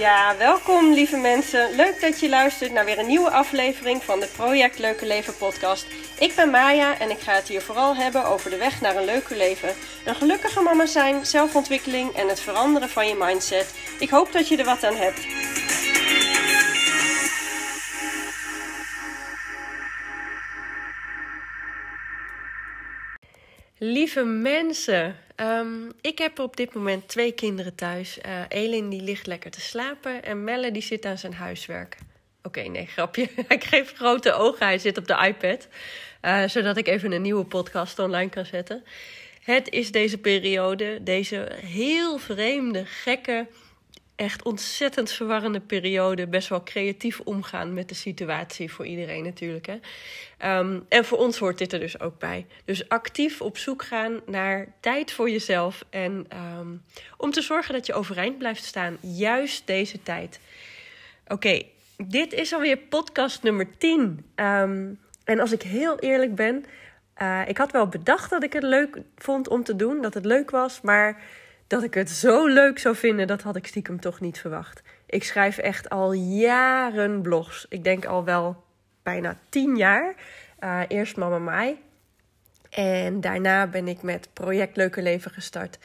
[0.00, 1.76] Ja, welkom lieve mensen.
[1.76, 5.86] Leuk dat je luistert naar weer een nieuwe aflevering van de Project Leuke Leven podcast.
[6.18, 9.04] Ik ben Maya en ik ga het hier vooral hebben over de weg naar een
[9.04, 9.74] leuker leven.
[10.04, 13.74] Een gelukkige mama zijn, zelfontwikkeling en het veranderen van je mindset.
[13.98, 15.26] Ik hoop dat je er wat aan hebt.
[23.82, 28.18] Lieve mensen, ehm, ik heb op dit moment twee kinderen thuis.
[28.26, 31.96] Uh, Elin die ligt lekker te slapen en Melle die zit aan zijn huiswerk.
[32.42, 33.28] Oké, nee, grapje.
[33.48, 35.68] ik geef grote ogen, hij zit op de iPad.
[36.22, 38.84] Uh, zodat ik even een nieuwe podcast online kan zetten.
[39.42, 43.46] Het is deze periode, deze heel vreemde, gekke
[44.20, 46.26] echt ontzettend verwarrende periode.
[46.26, 49.66] Best wel creatief omgaan met de situatie voor iedereen natuurlijk.
[49.66, 49.78] Hè?
[50.58, 52.46] Um, en voor ons hoort dit er dus ook bij.
[52.64, 55.84] Dus actief op zoek gaan naar tijd voor jezelf.
[55.90, 56.26] En
[56.58, 56.82] um,
[57.16, 58.96] om te zorgen dat je overeind blijft staan.
[59.00, 60.40] Juist deze tijd.
[61.28, 61.62] Oké,
[61.96, 64.00] dit is alweer podcast nummer 10.
[64.00, 64.88] Um, ehm,
[65.24, 66.64] en als ik heel eerlijk ben.
[67.22, 70.02] Uh, ik had wel bedacht dat ik het leuk vond om te doen.
[70.02, 70.80] Dat het leuk was.
[70.80, 71.22] Maar
[71.70, 74.82] dat ik het zo leuk zou vinden, dat had ik stiekem toch niet verwacht.
[75.06, 77.66] Ik schrijf echt al jaren blogs.
[77.68, 78.64] Ik denk al wel
[79.02, 80.14] bijna tien jaar.
[80.60, 81.78] Uh, eerst Mama Mai.
[82.70, 85.78] En daarna ben ik met Project Leuke Leven gestart.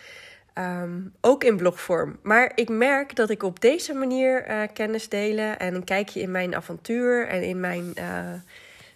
[0.53, 2.19] Um, ook in blogvorm.
[2.23, 6.31] Maar ik merk dat ik op deze manier uh, kennis delen en een kijkje in
[6.31, 8.33] mijn avontuur en in mijn uh,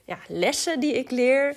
[0.06, 1.56] ja, lessen die ik leer.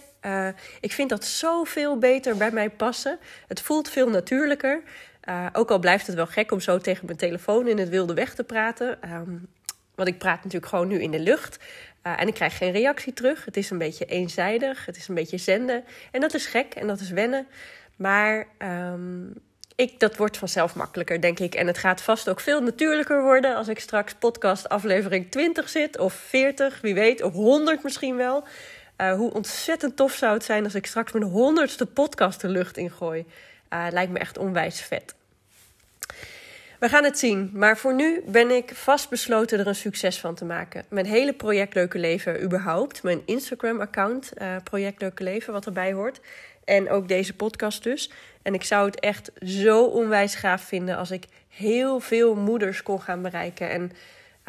[0.81, 3.19] ik vind dat zoveel beter bij mij passen.
[3.49, 4.83] Het voelt veel natuurlijker.
[5.29, 8.15] Uh, ook al blijft het wel gek om zo tegen mijn telefoon in het wilde
[8.15, 8.99] weg te praten.
[9.13, 9.49] Um,
[9.95, 11.59] want ik praat natuurlijk gewoon nu in de lucht.
[12.07, 13.45] Uh, en ik krijg geen reactie terug.
[13.45, 14.87] Het is een beetje eenzijdig.
[14.87, 15.85] Het is een beetje zenden.
[16.11, 17.47] En dat is gek en dat is wennen.
[17.97, 19.35] Maar um,
[19.77, 21.55] ik, dat wordt vanzelf makkelijker, denk ik.
[21.55, 25.99] En het gaat vast ook veel natuurlijker worden als ik straks podcast aflevering 20 zit.
[25.99, 27.23] Of 40, wie weet.
[27.23, 28.45] Of 100 misschien wel.
[29.01, 32.77] Uh, hoe ontzettend tof zou het zijn als ik straks mijn honderdste podcast de lucht
[32.77, 33.27] ingooi.
[33.73, 35.15] Uh, lijkt me echt onwijs vet.
[36.83, 37.51] We gaan het zien.
[37.55, 40.85] Maar voor nu ben ik vastbesloten er een succes van te maken.
[40.89, 43.03] Mijn hele Project Leuke Leven überhaupt.
[43.03, 46.21] Mijn Instagram-account, uh, Project Leuke Leven, wat erbij hoort.
[46.65, 48.11] En ook deze podcast dus.
[48.43, 53.01] En ik zou het echt zo onwijs gaaf vinden als ik heel veel moeders kon
[53.01, 53.71] gaan bereiken.
[53.71, 53.93] En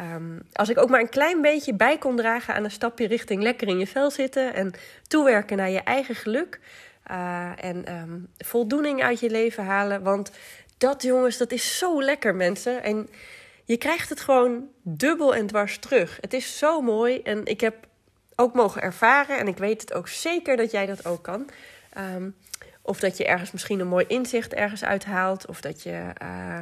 [0.00, 3.42] um, als ik ook maar een klein beetje bij kon dragen aan een stapje richting
[3.42, 4.54] lekker in je vel zitten.
[4.54, 4.72] En
[5.08, 6.60] toewerken naar je eigen geluk.
[7.10, 10.02] Uh, en um, voldoening uit je leven halen.
[10.02, 10.30] Want
[10.78, 12.82] dat, jongens, dat is zo lekker, mensen.
[12.82, 13.08] En
[13.64, 16.18] je krijgt het gewoon dubbel en dwars terug.
[16.20, 17.22] Het is zo mooi.
[17.22, 17.74] En ik heb
[18.36, 19.38] ook mogen ervaren.
[19.38, 21.48] En ik weet het ook zeker dat jij dat ook kan.
[22.14, 22.36] Um,
[22.82, 25.46] of dat je ergens misschien een mooi inzicht ergens uithaalt.
[25.46, 26.58] Of dat je, uh,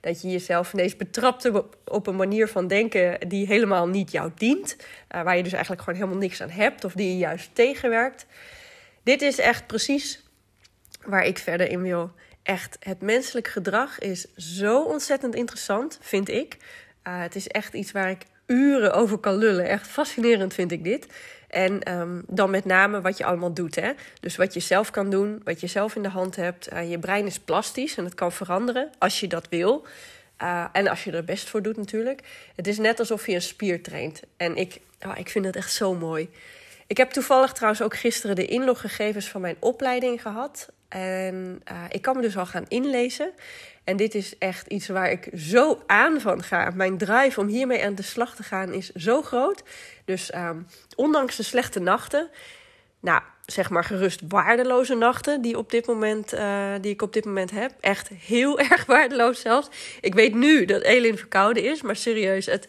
[0.00, 1.50] dat je jezelf ineens betrapt
[1.84, 4.76] op een manier van denken die helemaal niet jou dient.
[5.14, 6.84] Uh, waar je dus eigenlijk gewoon helemaal niks aan hebt.
[6.84, 8.26] Of die je juist tegenwerkt.
[9.02, 10.22] Dit is echt precies
[11.04, 12.10] waar ik verder in wil.
[12.42, 16.56] Echt, het menselijk gedrag is zo ontzettend interessant, vind ik.
[17.08, 19.68] Uh, het is echt iets waar ik uren over kan lullen.
[19.68, 21.06] Echt fascinerend vind ik dit.
[21.48, 23.74] En um, dan met name wat je allemaal doet.
[23.74, 23.92] Hè?
[24.20, 26.72] Dus wat je zelf kan doen, wat je zelf in de hand hebt.
[26.72, 29.86] Uh, je brein is plastisch en het kan veranderen als je dat wil.
[30.42, 32.20] Uh, en als je er best voor doet natuurlijk.
[32.56, 34.22] Het is net alsof je een spier traint.
[34.36, 36.28] En ik, oh, ik vind het echt zo mooi.
[36.92, 40.68] Ik heb toevallig trouwens ook gisteren de inloggegevens van mijn opleiding gehad.
[40.88, 43.30] En uh, ik kan me dus al gaan inlezen.
[43.84, 46.70] En dit is echt iets waar ik zo aan van ga.
[46.74, 49.62] Mijn drive om hiermee aan de slag te gaan is zo groot.
[50.04, 50.66] Dus um,
[50.96, 52.30] ondanks de slechte nachten,
[53.00, 57.24] nou zeg maar gerust waardeloze nachten die, op dit moment, uh, die ik op dit
[57.24, 57.72] moment heb.
[57.80, 59.68] Echt heel erg waardeloos zelfs.
[60.00, 62.68] Ik weet nu dat Elin verkouden is, maar serieus, het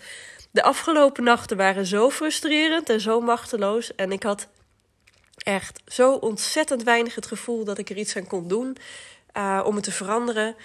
[0.54, 3.96] de afgelopen nachten waren zo frustrerend en zo machteloos.
[3.96, 4.48] En ik had
[5.38, 8.78] echt zo ontzettend weinig het gevoel dat ik er iets aan kon doen
[9.38, 10.56] uh, om het te veranderen.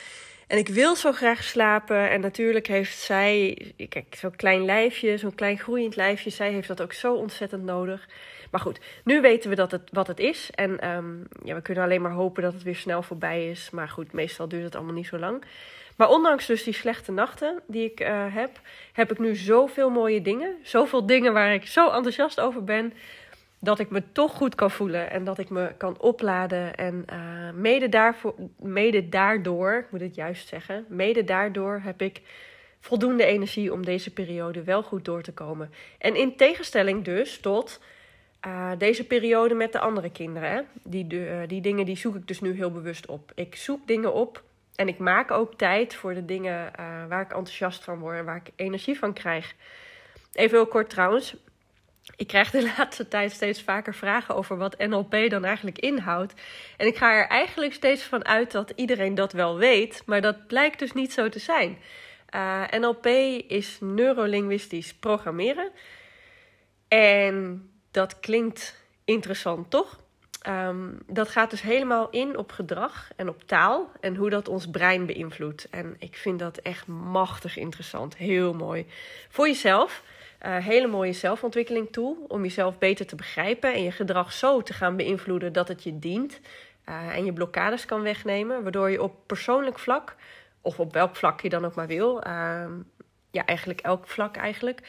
[0.47, 2.11] En ik wil zo graag slapen.
[2.11, 3.59] En natuurlijk heeft zij,
[3.89, 8.09] kijk, zo'n klein lijfje, zo'n klein groeiend lijfje, zij heeft dat ook zo ontzettend nodig.
[8.51, 10.51] Maar goed, nu weten we dat het, wat het is.
[10.55, 13.71] En um, ja, we kunnen alleen maar hopen dat het weer snel voorbij is.
[13.71, 15.45] Maar goed, meestal duurt het allemaal niet zo lang.
[15.99, 18.61] Maar ondanks dus die slechte nachten die ik uh, heb,
[18.93, 20.57] heb ik nu zoveel mooie dingen.
[20.63, 22.93] Zoveel dingen waar ik zo enthousiast over ben.
[23.59, 26.75] Dat ik me toch goed kan voelen en dat ik me kan opladen.
[26.75, 32.21] En uh, mede, daarvoor, mede daardoor, ik moet het juist zeggen, mede daardoor heb ik
[32.81, 35.73] voldoende energie om deze periode wel goed door te komen.
[35.99, 37.81] En in tegenstelling dus tot
[38.47, 40.51] uh, deze periode met de andere kinderen.
[40.51, 40.61] Hè?
[40.83, 41.07] Die,
[41.47, 43.33] die dingen die zoek ik dus nu heel bewust op.
[43.35, 44.47] Ik zoek dingen op
[44.79, 48.25] en ik maak ook tijd voor de dingen uh, waar ik enthousiast van word en
[48.25, 49.55] waar ik energie van krijg.
[50.33, 51.37] Even heel kort trouwens.
[52.17, 56.35] Ik krijg de laatste tijd steeds vaker vragen over wat NLP dan eigenlijk inhoudt.
[56.77, 60.47] En ik ga er eigenlijk steeds van uit dat iedereen dat wel weet, maar dat
[60.47, 61.79] blijkt dus niet zo te zijn.
[62.35, 63.07] Uh, NLP
[63.49, 65.71] is neurolinguistisch programmeren.
[66.89, 70.01] En dat klinkt interessant, toch?
[70.49, 74.71] Um, dat gaat dus helemaal in op gedrag en op taal en hoe dat ons
[74.71, 75.69] brein beïnvloedt.
[75.71, 78.17] En ik vind dat echt machtig interessant.
[78.17, 78.87] Heel mooi.
[79.29, 80.03] Voor jezelf.
[80.47, 84.73] Uh, hele mooie zelfontwikkeling tool om jezelf beter te begrijpen en je gedrag zo te
[84.73, 86.41] gaan beïnvloeden dat het je dient.
[86.89, 90.15] Uh, en je blokkades kan wegnemen, waardoor je op persoonlijk vlak,
[90.61, 92.65] of op welk vlak je dan ook maar wil, uh,
[93.31, 94.81] ja, eigenlijk elk vlak eigenlijk,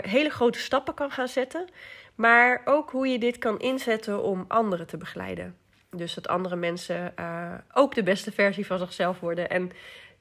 [0.00, 1.68] hele grote stappen kan gaan zetten.
[2.16, 5.56] Maar ook hoe je dit kan inzetten om anderen te begeleiden.
[5.90, 9.50] Dus dat andere mensen uh, ook de beste versie van zichzelf worden.
[9.50, 9.70] En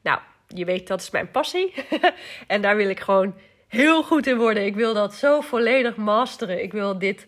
[0.02, 1.74] nou, je weet, dat is mijn passie.
[2.48, 3.36] en daar wil ik gewoon
[3.68, 4.66] heel goed in worden.
[4.66, 6.64] Ik wil dat zo volledig masteren.
[6.64, 7.28] Ik wil dit.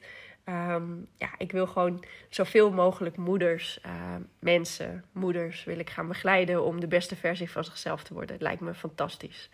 [0.49, 3.91] Um, ja, ik wil gewoon zoveel mogelijk moeders, uh,
[4.39, 8.33] mensen, moeders wil ik gaan begeleiden om de beste versie van zichzelf te worden.
[8.33, 9.49] Het lijkt me fantastisch.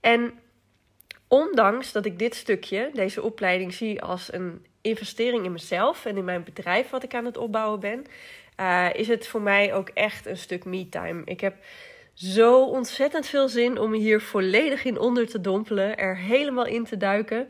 [0.00, 0.32] En
[1.32, 6.24] ondanks dat ik dit stukje, deze opleiding, zie als een investering in mezelf en in
[6.24, 8.04] mijn bedrijf wat ik aan het opbouwen ben,
[8.60, 11.22] uh, is het voor mij ook echt een stuk me-time.
[11.24, 11.54] Ik heb
[12.14, 16.84] zo ontzettend veel zin om me hier volledig in onder te dompelen, er helemaal in
[16.84, 17.48] te duiken.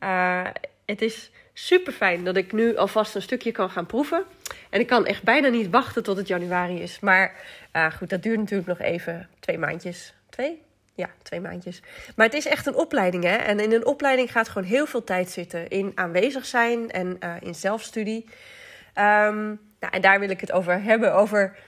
[0.00, 0.46] Uh,
[0.84, 4.24] het is super fijn dat ik nu alvast een stukje kan gaan proeven.
[4.70, 7.00] En ik kan echt bijna niet wachten tot het januari is.
[7.00, 7.34] Maar
[7.72, 10.14] uh, goed, dat duurt natuurlijk nog even twee maandjes.
[10.30, 10.62] Twee?
[10.94, 11.82] Ja, twee maandjes.
[12.16, 13.36] Maar het is echt een opleiding, hè?
[13.36, 17.34] En in een opleiding gaat gewoon heel veel tijd zitten in aanwezig zijn en uh,
[17.40, 18.24] in zelfstudie.
[18.24, 21.14] Um, nou, en daar wil ik het over hebben.
[21.14, 21.58] Over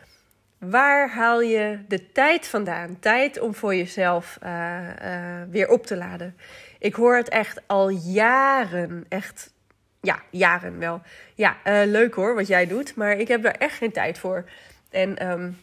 [0.59, 2.99] waar haal je de tijd vandaan?
[2.99, 6.37] Tijd om voor jezelf uh, uh, weer op te laden.
[6.79, 9.05] Ik hoor het echt al jaren.
[9.09, 9.53] Echt,
[10.01, 11.03] ja, jaren wel.
[11.35, 12.95] Ja, leuk hoor wat jij doet.
[12.95, 14.45] Maar ik heb daar echt geen tijd voor.
[14.91, 15.59] En um,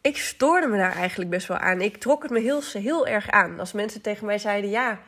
[0.00, 1.80] ik stoorde me daar eigenlijk best wel aan.
[1.80, 3.60] Ik trok het me heel, heel erg aan.
[3.60, 4.98] Als mensen tegen mij zeiden: Ja,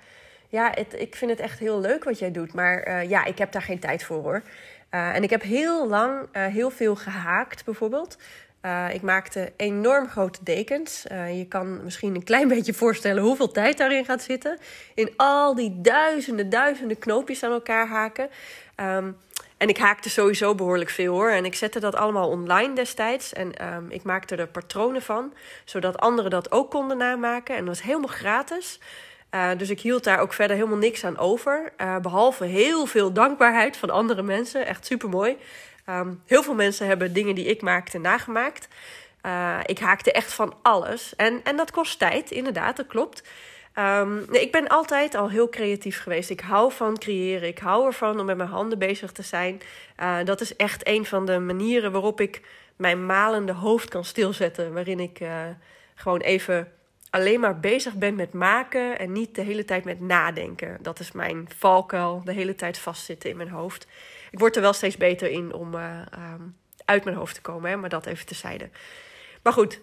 [0.49, 2.53] ja het, ik vind het echt heel leuk wat jij doet.
[2.53, 4.43] Maar uh, ja, ik heb daar geen tijd voor hoor.
[4.91, 8.19] Uh, en ik heb heel lang uh, heel veel gehaakt, bijvoorbeeld.
[8.93, 11.03] ik maakte enorm grote dekens.
[11.33, 14.59] je kan misschien een klein beetje voorstellen hoeveel tijd daarin gaat zitten.
[14.95, 18.29] In al die duizenden, duizenden knoopjes aan elkaar haken.
[18.77, 19.17] Um,
[19.61, 21.31] en ik haakte sowieso behoorlijk veel hoor.
[21.31, 23.33] En ik zette dat allemaal online destijds.
[23.33, 25.33] En um, ik maakte er patronen van,
[25.65, 27.57] zodat anderen dat ook konden namaken.
[27.57, 28.79] En dat was helemaal gratis.
[29.31, 31.73] Uh, dus ik hield daar ook verder helemaal niks aan over.
[31.81, 34.67] Uh, behalve heel veel dankbaarheid van andere mensen.
[34.67, 35.37] Echt super mooi.
[35.89, 38.69] Um, heel veel mensen hebben dingen die ik maakte nagemaakt.
[39.27, 41.17] Uh, ik haakte echt van alles.
[41.17, 43.23] En, en dat kost tijd, inderdaad, dat klopt.
[43.79, 46.31] Um, nee, ik ben altijd al heel creatief geweest.
[46.31, 47.49] Ik hou van creëren.
[47.49, 49.61] Ik hou ervan om met mijn handen bezig te zijn.
[50.01, 52.43] Uh, dat is echt een van de manieren waarop ik
[52.77, 54.73] mijn malende hoofd kan stilzetten.
[54.73, 55.43] Waarin ik uh,
[55.95, 56.73] gewoon even
[57.11, 60.79] alleen maar bezig ben met maken en niet de hele tijd met nadenken.
[60.81, 63.87] Dat is mijn valkuil, de hele tijd vastzitten in mijn hoofd.
[64.31, 66.01] Ik word er wel steeds beter in om uh,
[66.35, 68.69] um, uit mijn hoofd te komen, hè, maar dat even tezijde.
[69.43, 69.81] Maar goed,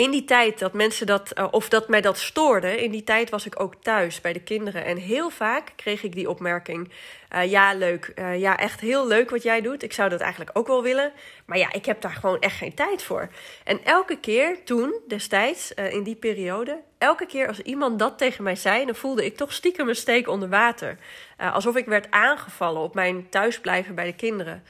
[0.00, 3.30] in die tijd dat mensen dat, uh, of dat mij dat stoorde, in die tijd
[3.30, 4.84] was ik ook thuis bij de kinderen.
[4.84, 6.90] En heel vaak kreeg ik die opmerking:
[7.34, 8.12] uh, Ja, leuk.
[8.14, 9.82] Uh, ja, echt heel leuk wat jij doet.
[9.82, 11.12] Ik zou dat eigenlijk ook wel willen.
[11.46, 13.28] Maar ja, ik heb daar gewoon echt geen tijd voor.
[13.64, 18.56] En elke keer toen, destijds, in die periode, elke keer als iemand dat tegen mij
[18.56, 20.98] zei, dan voelde ik toch stiekem een steek onder water.
[21.36, 24.62] alsof ik werd aangevallen op mijn thuisblijven bij de kinderen.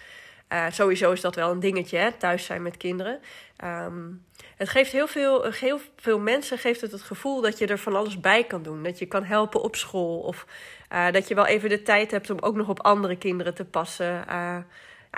[0.70, 2.12] Sowieso is dat wel een dingetje, hè?
[2.12, 3.20] thuis zijn met kinderen.
[3.64, 4.24] Um,
[4.56, 7.96] het geeft heel veel, heel veel mensen geeft het het gevoel dat je er van
[7.96, 8.82] alles bij kan doen.
[8.82, 10.18] Dat je kan helpen op school.
[10.18, 10.46] Of
[10.92, 13.64] uh, dat je wel even de tijd hebt om ook nog op andere kinderen te
[13.64, 14.24] passen.
[14.28, 14.56] Uh,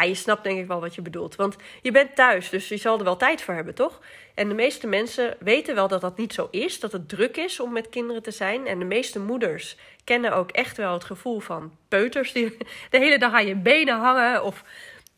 [0.07, 1.37] je snapt denk ik wel wat je bedoelt.
[1.37, 4.01] Want je bent thuis, dus je zal er wel tijd voor hebben, toch?
[4.35, 6.81] En de meeste mensen weten wel dat dat niet zo is.
[6.81, 8.67] Dat het druk is om met kinderen te zijn.
[8.67, 12.57] En de meeste moeders kennen ook echt wel het gevoel van peuters die
[12.91, 14.45] de hele dag aan je benen hangen.
[14.45, 14.65] Of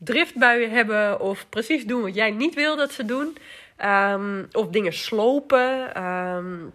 [0.04, 1.20] driftbuien hebben.
[1.20, 3.36] Of precies doen wat jij niet wil dat ze doen.
[3.84, 6.02] Um, of dingen slopen.
[6.02, 6.72] Um,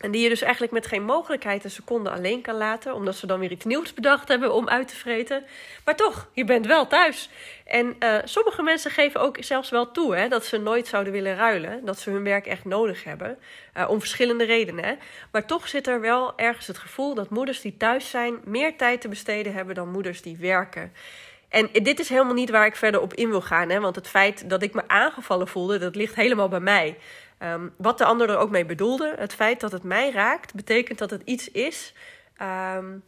[0.00, 2.94] en die je dus eigenlijk met geen mogelijkheid een seconde alleen kan laten.
[2.94, 5.44] Omdat ze dan weer iets nieuws bedacht hebben om uit te vreten.
[5.84, 7.30] Maar toch, je bent wel thuis.
[7.64, 11.36] En uh, sommige mensen geven ook zelfs wel toe hè, dat ze nooit zouden willen
[11.36, 11.84] ruilen.
[11.84, 13.38] Dat ze hun werk echt nodig hebben.
[13.76, 14.84] Uh, om verschillende redenen.
[14.84, 14.94] Hè.
[15.32, 19.00] Maar toch zit er wel ergens het gevoel dat moeders die thuis zijn meer tijd
[19.00, 20.92] te besteden hebben dan moeders die werken.
[21.56, 23.68] En dit is helemaal niet waar ik verder op in wil gaan.
[23.68, 23.80] Hè?
[23.80, 26.98] Want het feit dat ik me aangevallen voelde, dat ligt helemaal bij mij.
[27.42, 30.98] Um, wat de ander er ook mee bedoelde, het feit dat het mij raakt, betekent
[30.98, 31.92] dat het iets is.
[32.42, 33.02] Um,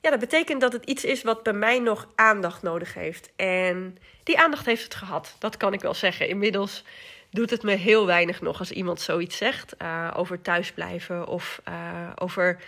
[0.00, 3.30] ja, dat betekent dat het iets is wat bij mij nog aandacht nodig heeft.
[3.36, 5.36] En die aandacht heeft het gehad.
[5.38, 6.28] Dat kan ik wel zeggen.
[6.28, 6.84] Inmiddels
[7.30, 11.74] doet het me heel weinig nog als iemand zoiets zegt uh, over thuisblijven of uh,
[12.14, 12.58] over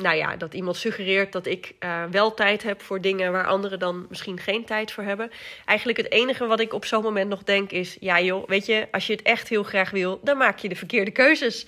[0.00, 3.78] nou ja, dat iemand suggereert dat ik uh, wel tijd heb voor dingen waar anderen
[3.78, 5.30] dan misschien geen tijd voor hebben.
[5.64, 8.88] Eigenlijk het enige wat ik op zo'n moment nog denk is: ja, joh, weet je,
[8.90, 11.66] als je het echt heel graag wil, dan maak je de verkeerde keuzes.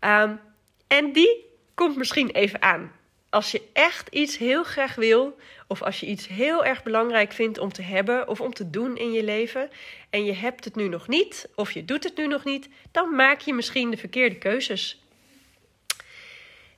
[0.00, 0.40] Um,
[0.86, 1.44] en die
[1.74, 2.92] komt misschien even aan.
[3.30, 7.58] Als je echt iets heel graag wil, of als je iets heel erg belangrijk vindt
[7.58, 9.70] om te hebben of om te doen in je leven,
[10.10, 13.14] en je hebt het nu nog niet, of je doet het nu nog niet, dan
[13.14, 15.02] maak je misschien de verkeerde keuzes.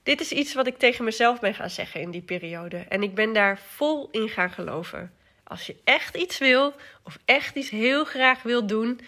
[0.02, 2.76] Dit is iets wat ik tegen mezelf ben gaan zeggen in die periode.
[2.88, 5.12] En ik ben daar vol in gaan geloven.
[5.44, 9.00] Als je echt iets wil, of echt iets heel graag wil doen,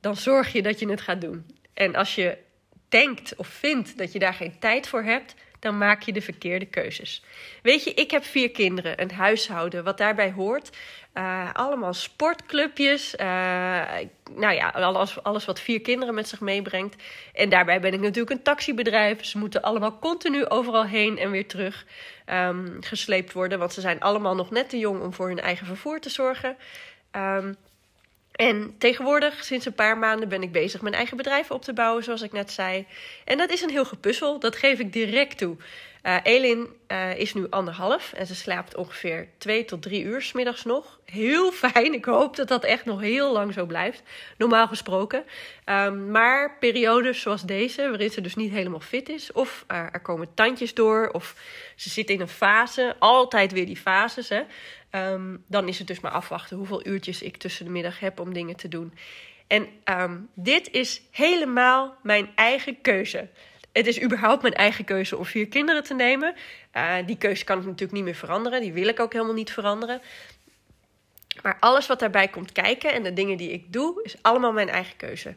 [0.00, 1.46] dan zorg je dat je het gaat doen.
[1.74, 2.38] En als je
[2.88, 6.66] denkt of vindt dat je daar geen tijd voor hebt, dan maak je de verkeerde
[6.66, 7.22] keuzes.
[7.62, 10.76] Weet je, ik heb vier kinderen, een huishouden, wat daarbij hoort.
[11.14, 13.14] Uh, allemaal sportclubjes.
[13.14, 13.26] Uh,
[14.34, 17.02] nou ja, alles, alles wat vier kinderen met zich meebrengt.
[17.34, 19.24] En daarbij ben ik natuurlijk een taxibedrijf.
[19.24, 21.86] Ze moeten allemaal continu overal heen en weer terug
[22.26, 23.58] um, gesleept worden.
[23.58, 26.56] Want ze zijn allemaal nog net te jong om voor hun eigen vervoer te zorgen.
[27.12, 27.56] Um,
[28.36, 32.04] en tegenwoordig, sinds een paar maanden, ben ik bezig mijn eigen bedrijf op te bouwen,
[32.04, 32.86] zoals ik net zei.
[33.24, 35.56] En dat is een heel gepuzzel, dat geef ik direct toe.
[36.06, 40.32] Uh, Elin uh, is nu anderhalf en ze slaapt ongeveer twee tot drie uur s
[40.32, 41.00] middags nog.
[41.04, 44.02] Heel fijn, ik hoop dat dat echt nog heel lang zo blijft,
[44.38, 45.24] normaal gesproken.
[45.64, 50.00] Um, maar periodes zoals deze, waarin ze dus niet helemaal fit is, of uh, er
[50.00, 51.34] komen tandjes door, of
[51.76, 54.42] ze zit in een fase, altijd weer die fases, hè.
[55.12, 58.32] Um, dan is het dus maar afwachten hoeveel uurtjes ik tussen de middag heb om
[58.32, 58.92] dingen te doen.
[59.46, 63.28] En um, dit is helemaal mijn eigen keuze.
[63.76, 66.34] Het is überhaupt mijn eigen keuze om vier kinderen te nemen.
[66.76, 68.60] Uh, die keuze kan ik natuurlijk niet meer veranderen.
[68.60, 70.00] Die wil ik ook helemaal niet veranderen.
[71.42, 74.68] Maar alles wat daarbij komt kijken en de dingen die ik doe, is allemaal mijn
[74.68, 75.34] eigen keuze.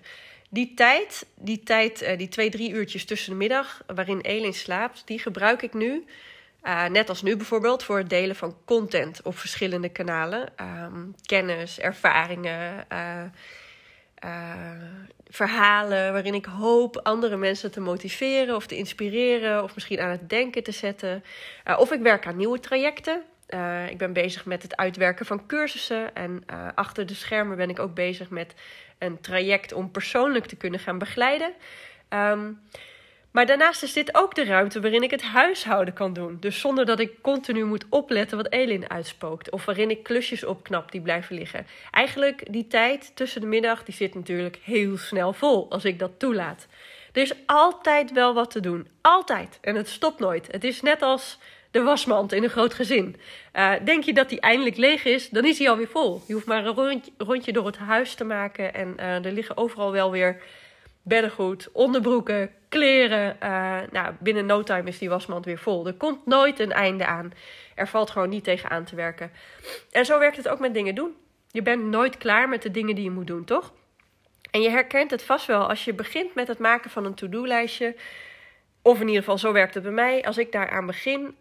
[0.50, 5.02] Die tijd, die, tijd, uh, die twee, drie uurtjes tussen de middag waarin Elin slaapt,
[5.06, 6.06] die gebruik ik nu
[6.64, 10.54] uh, net als nu bijvoorbeeld voor het delen van content op verschillende kanalen.
[10.62, 12.86] Um, kennis, ervaringen,
[14.26, 14.30] uh,
[15.28, 20.30] verhalen waarin ik hoop andere mensen te motiveren of te inspireren of misschien aan het
[20.30, 21.24] denken te zetten.
[21.78, 23.22] of ik werk aan nieuwe trajecten.
[23.90, 26.44] ik ben bezig met het uitwerken van cursussen en
[26.76, 28.54] achter de schermen ben ik ook bezig met
[28.98, 31.54] een traject om persoonlijk te kunnen gaan begeleiden.
[32.10, 32.60] Um,
[33.32, 36.38] maar daarnaast is dit ook de ruimte waarin ik het huishouden kan doen.
[36.40, 39.52] Dus zonder dat ik continu moet opletten wat Elin uitspookt.
[39.52, 41.68] Of waarin ik klusjes opknap die blijven liggen.
[41.92, 46.12] Eigenlijk die tijd tussen de middag, die zit natuurlijk heel snel vol als ik dat
[46.18, 46.68] toelaat.
[47.14, 48.88] Er is altijd wel wat te doen.
[49.02, 49.58] Altijd.
[49.62, 50.48] En het stopt nooit.
[50.52, 51.38] Het is net als
[51.72, 53.16] de wasmand in een groot gezin.
[53.54, 56.22] Uh, denk je dat die eindelijk leeg is, dan is hij alweer vol.
[56.28, 58.74] Je hoeft maar een rondje, rondje door het huis te maken.
[58.74, 60.42] En uh, er liggen overal wel weer
[61.10, 63.38] beddengoed, onderbroeken, kleren.
[63.44, 65.88] Uh, nou, binnen no time is die wasmand weer vol.
[65.88, 67.32] Er komt nooit een einde aan.
[67.76, 69.32] Er valt gewoon niet tegen aan te werken.
[69.92, 71.16] En zo werkt het ook met dingen doen.
[71.52, 73.74] Je bent nooit klaar met de dingen die je moet doen, toch?
[74.52, 77.96] En je herkent het vast wel als je begint met het maken van een to-do-lijstje.
[78.82, 80.26] Of in ieder geval, zo werkt het bij mij.
[80.26, 81.36] Als ik daaraan begin,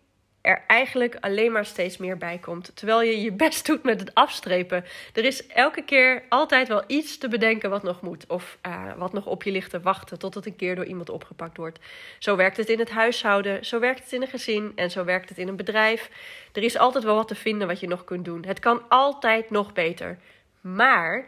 [0.49, 2.71] er eigenlijk alleen maar steeds meer bij komt.
[2.75, 4.85] Terwijl je je best doet met het afstrepen.
[5.13, 8.25] Er is elke keer altijd wel iets te bedenken wat nog moet.
[8.29, 11.11] Of uh, wat nog op je ligt te wachten tot het een keer door iemand
[11.11, 11.79] opgepakt wordt.
[12.19, 15.29] Zo werkt het in het huishouden, zo werkt het in een gezin en zo werkt
[15.29, 16.11] het in een bedrijf.
[16.53, 18.45] Er is altijd wel wat te vinden wat je nog kunt doen.
[18.45, 20.19] Het kan altijd nog beter.
[20.61, 21.27] Maar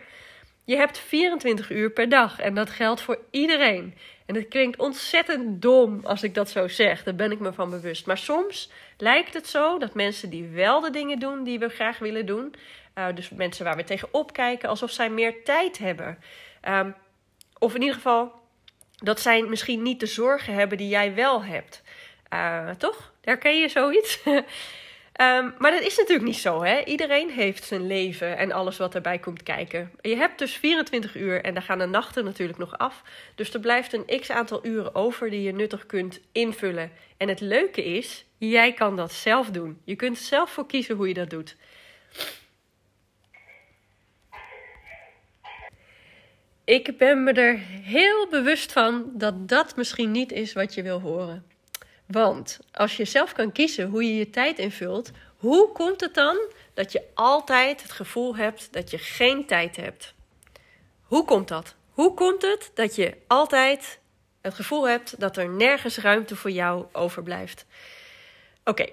[0.65, 3.95] je hebt 24 uur per dag en dat geldt voor iedereen.
[4.27, 7.71] En het klinkt ontzettend dom als ik dat zo zeg, daar ben ik me van
[7.71, 8.07] bewust.
[8.07, 11.99] Maar soms lijkt het zo dat mensen die wel de dingen doen die we graag
[11.99, 12.55] willen doen,
[12.95, 16.19] uh, dus mensen waar we tegenop kijken, alsof zij meer tijd hebben.
[16.69, 16.95] Um,
[17.59, 18.33] of in ieder geval
[18.97, 21.83] dat zij misschien niet de zorgen hebben die jij wel hebt.
[22.33, 23.13] Uh, toch?
[23.21, 24.21] Herken je zoiets?
[25.21, 26.63] Um, maar dat is natuurlijk niet zo.
[26.63, 26.85] Hè?
[26.85, 29.91] Iedereen heeft zijn leven en alles wat erbij komt kijken.
[30.01, 33.03] Je hebt dus 24 uur en daar gaan de nachten natuurlijk nog af.
[33.35, 36.91] Dus er blijft een x aantal uren over die je nuttig kunt invullen.
[37.17, 39.81] En het leuke is, jij kan dat zelf doen.
[39.85, 41.57] Je kunt zelf voor kiezen hoe je dat doet.
[46.65, 51.01] Ik ben me er heel bewust van dat dat misschien niet is wat je wil
[51.01, 51.50] horen.
[52.11, 56.39] Want als je zelf kan kiezen hoe je je tijd invult, Hoe komt het dan
[56.75, 60.15] dat je altijd het gevoel hebt dat je geen tijd hebt?
[61.03, 61.75] Hoe komt dat?
[61.91, 64.01] Hoe komt het dat je altijd
[64.41, 67.67] het gevoel hebt dat er nergens ruimte voor jou overblijft?
[68.65, 68.87] Oké,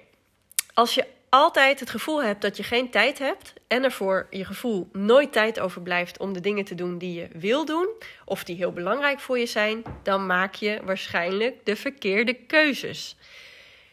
[0.74, 4.44] als je altijd het gevoel hebt dat je geen tijd hebt en er voor je
[4.44, 7.88] gevoel nooit tijd overblijft om de dingen te doen die je wil doen
[8.24, 13.16] of die heel belangrijk voor je zijn, dan maak je waarschijnlijk de verkeerde keuzes.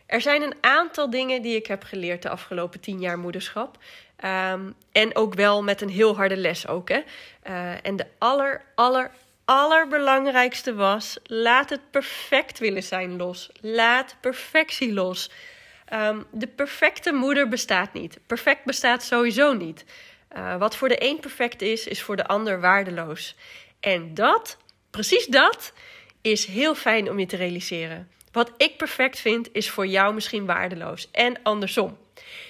[0.06, 3.78] Er zijn een aantal dingen die ik heb geleerd de afgelopen tien jaar moederschap.
[4.16, 6.90] Ehm, en ook wel met een heel harde les ook.
[6.90, 7.02] Hè?
[7.50, 9.12] Uh, en de aller, aller,
[9.46, 13.50] allerbelangrijkste was: laat het perfect willen zijn los.
[13.62, 15.30] Laat perfectie los.
[15.94, 18.20] Um, de perfecte moeder bestaat niet.
[18.26, 19.86] Perfect bestaat sowieso niet.
[20.38, 23.36] Uh, wat voor de een perfect is, is voor de ander waardeloos.
[23.80, 24.58] En dat,
[24.90, 25.74] precies dat,
[26.22, 28.10] is heel fijn om je te realiseren.
[28.32, 31.12] Wat ik perfect vind, is voor jou misschien waardeloos.
[31.12, 31.98] En andersom.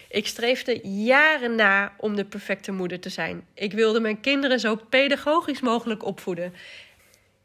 [0.10, 3.48] Ik streefde jaren na om de perfecte moeder te zijn.
[3.54, 6.54] Ik wilde mijn kinderen zo pedagogisch mogelijk opvoeden.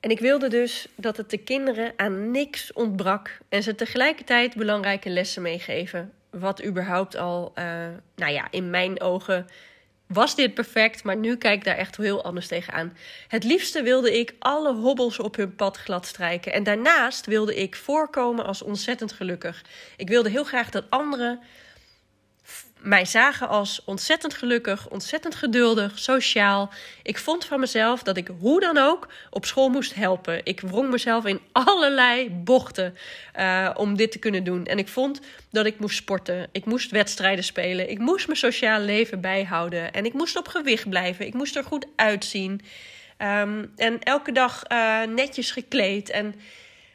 [0.01, 5.11] En ik wilde dus dat het de kinderen aan niks ontbrak en ze tegelijkertijd belangrijke
[5.11, 6.13] lessen meegeven.
[6.31, 7.65] Wat überhaupt al, uh,
[8.17, 9.47] nou ja, in mijn ogen
[10.07, 12.97] was dit perfect, maar nu kijk ik daar echt heel anders tegenaan.
[13.29, 16.53] Het liefste wilde ik alle hobbels op hun pad gladstrijken.
[16.53, 19.65] En daarnaast wilde ik voorkomen als ontzettend gelukkig.
[19.97, 21.41] Ik wilde heel graag dat anderen
[22.83, 26.71] mij zagen als ontzettend gelukkig, ontzettend geduldig, sociaal.
[27.03, 30.41] Ik vond van mezelf dat ik hoe dan ook op school moest helpen.
[30.45, 32.97] Ik wrong mezelf in allerlei bochten
[33.39, 34.67] uh, om dit te kunnen doen.
[34.67, 35.21] En ik vond
[35.51, 36.49] dat ik moest sporten.
[36.53, 37.91] Ik moest wedstrijden spelen.
[37.91, 39.93] Ik moest mijn sociaal leven bijhouden.
[39.93, 41.27] En ik moest op gewicht blijven.
[41.27, 42.61] Ik moest er goed uitzien.
[43.19, 46.11] Um, en elke dag uh, netjes gekleed.
[46.11, 46.35] En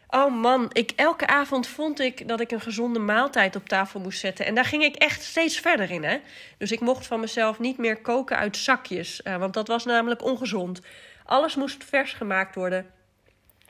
[0.07, 4.19] Oh man, ik, elke avond vond ik dat ik een gezonde maaltijd op tafel moest
[4.19, 4.45] zetten.
[4.45, 6.03] En daar ging ik echt steeds verder in.
[6.03, 6.17] Hè?
[6.57, 9.21] Dus ik mocht van mezelf niet meer koken uit zakjes.
[9.24, 10.81] Uh, want dat was namelijk ongezond.
[11.25, 12.85] Alles moest vers gemaakt worden.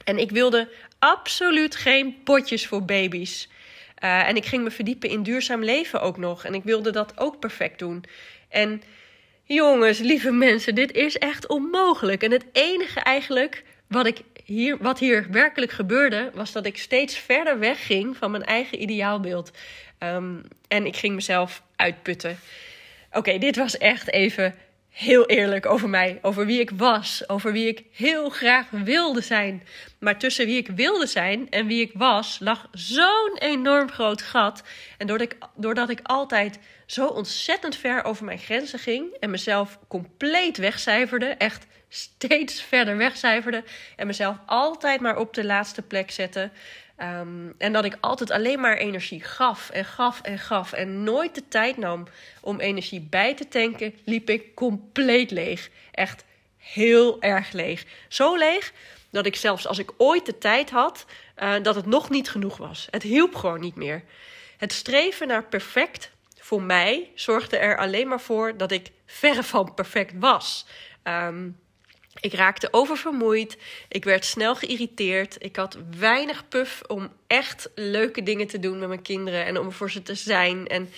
[0.04, 0.70] En ik wilde
[1.00, 3.50] absoluut geen potjes voor baby's.
[4.04, 6.46] Uh, en ik ging me verdiepen in duurzaam leven ook nog.
[6.46, 8.04] En ik wilde dat ook perfect doen.
[8.50, 8.82] En
[9.44, 12.24] jongens, lieve mensen, dit is echt onmogelijk.
[12.24, 17.18] En het enige eigenlijk wat ik hier, wat hier werkelijk gebeurde, was dat ik steeds
[17.18, 19.52] verder wegging van mijn eigen ideaalbeeld.
[20.00, 22.40] Um, en ik ging mezelf uitputten.
[23.12, 24.56] Oké, dit was echt even
[24.90, 29.64] heel eerlijk over mij, over wie ik was, over wie ik heel graag wilde zijn.
[30.00, 34.64] Maar tussen wie ik wilde zijn en wie ik was, lag zo'n enorm groot gat.
[34.98, 39.80] En doordat ik, doordat ik altijd zo ontzettend ver over mijn grenzen ging en mezelf
[39.88, 43.64] compleet wegcijferde, echt steeds verder wegcijferde
[43.96, 46.50] en mezelf altijd maar op de laatste plek zette.
[47.02, 51.36] Um, en dat ik altijd alleen maar energie gaf en gaf en gaf en nooit
[51.36, 52.08] de tijd nam
[52.42, 55.70] om energie bij te tanken, liep ik compleet leeg.
[55.92, 56.24] Echt
[56.58, 57.86] heel erg leeg.
[58.08, 58.74] Zo leeg
[59.10, 61.06] dat ik zelfs als ik ooit de tijd had,
[61.38, 62.88] uh, dat het nog niet genoeg was.
[62.90, 64.04] Het hielp gewoon niet meer.
[64.58, 69.74] Het streven naar perfect voor mij zorgde er alleen maar voor dat ik verre van
[69.74, 70.66] perfect was.
[71.04, 71.60] Um,
[72.20, 73.58] ik raakte oververmoeid.
[73.88, 75.36] Ik werd snel geïrriteerd.
[75.40, 79.72] Ik had weinig puff om echt leuke dingen te doen met mijn kinderen en om
[79.72, 80.68] voor ze te zijn.
[80.68, 80.90] En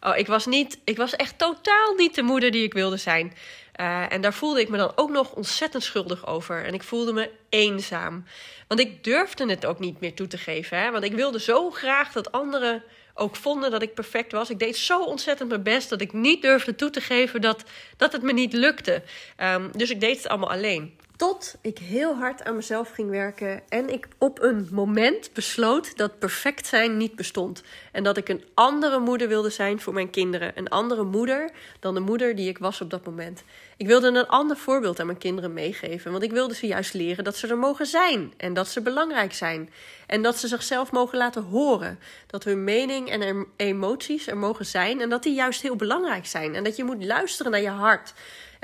[0.00, 3.32] oh, ik, was niet, ik was echt totaal niet de moeder die ik wilde zijn.
[3.80, 6.64] Uh, en daar voelde ik me dan ook nog ontzettend schuldig over.
[6.64, 8.24] En ik voelde me eenzaam.
[8.68, 10.78] Want ik durfde het ook niet meer toe te geven.
[10.78, 10.90] Hè?
[10.90, 12.82] Want ik wilde zo graag dat anderen
[13.16, 14.50] ook vonden dat ik perfect was.
[14.50, 17.64] Ik deed zo ontzettend mijn best dat ik niet durfde toe te geven dat,
[17.96, 19.02] dat het me niet lukte.
[19.42, 20.96] Um, dus ik deed het allemaal alleen.
[21.16, 26.18] Tot ik heel hard aan mezelf ging werken en ik op een moment besloot dat
[26.18, 27.62] perfect zijn niet bestond.
[27.92, 30.52] En dat ik een andere moeder wilde zijn voor mijn kinderen.
[30.54, 31.50] Een andere moeder
[31.80, 33.42] dan de moeder die ik was op dat moment.
[33.76, 36.10] Ik wilde een ander voorbeeld aan mijn kinderen meegeven.
[36.10, 38.32] Want ik wilde ze juist leren dat ze er mogen zijn.
[38.36, 39.70] En dat ze belangrijk zijn.
[40.06, 41.98] En dat ze zichzelf mogen laten horen.
[42.26, 45.00] Dat hun mening en emoties er mogen zijn.
[45.00, 46.54] En dat die juist heel belangrijk zijn.
[46.54, 48.12] En dat je moet luisteren naar je hart.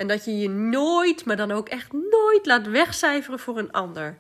[0.03, 4.19] En dat je je nooit, maar dan ook echt nooit laat wegcijferen voor een ander.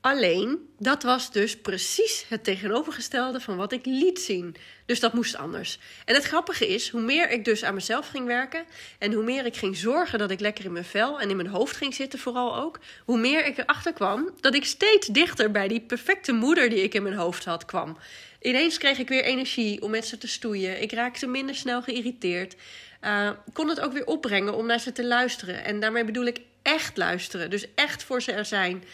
[0.00, 4.56] Alleen, dat was dus precies het tegenovergestelde van wat ik liet zien.
[4.86, 5.78] Dus dat moest anders.
[6.04, 8.64] En het grappige is, hoe meer ik dus aan mezelf ging werken
[8.98, 11.48] en hoe meer ik ging zorgen dat ik lekker in mijn vel en in mijn
[11.48, 15.68] hoofd ging zitten, vooral ook, hoe meer ik erachter kwam dat ik steeds dichter bij
[15.68, 17.96] die perfecte moeder die ik in mijn hoofd had kwam.
[18.40, 20.82] Ineens kreeg ik weer energie om met ze te stoeien.
[20.82, 22.56] Ik raakte minder snel geïrriteerd.
[23.04, 25.64] Uh, kon het ook weer opbrengen om naar ze te luisteren.
[25.64, 27.50] En daarmee bedoel ik echt luisteren.
[27.50, 28.84] Dus echt voor ze er zijn.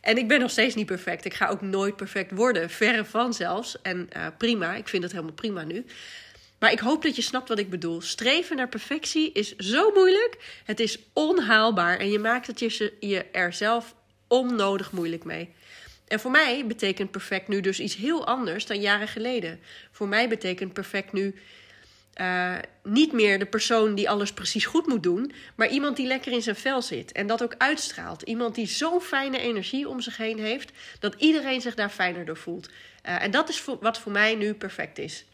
[0.00, 1.24] En ik ben nog steeds niet perfect.
[1.24, 2.70] Ik ga ook nooit perfect worden.
[2.70, 3.82] Verre van zelfs.
[3.82, 5.84] En uh, prima, ik vind het helemaal prima nu.
[6.58, 8.00] Maar ik hoop dat je snapt wat ik bedoel.
[8.00, 10.60] Streven naar perfectie is zo moeilijk.
[10.64, 12.58] Het is onhaalbaar en je maakt het
[13.00, 13.94] je er zelf
[14.28, 15.50] onnodig moeilijk mee.
[16.10, 19.60] En voor mij betekent perfect nu dus iets heel anders dan jaren geleden.
[19.90, 21.34] Voor mij betekent perfect nu
[22.20, 26.32] uh, niet meer de persoon die alles precies goed moet doen, maar iemand die lekker
[26.32, 28.22] in zijn vel zit en dat ook uitstraalt.
[28.22, 32.36] Iemand die zo'n fijne energie om zich heen heeft dat iedereen zich daar fijner door
[32.36, 32.68] voelt.
[32.68, 35.24] Uh, en dat is wat voor mij nu perfect is.